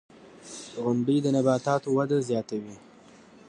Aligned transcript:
•غونډۍ 0.83 1.17
د 1.21 1.27
نباتاتو 1.35 1.89
وده 1.97 2.17
زیاتوي. 2.29 2.75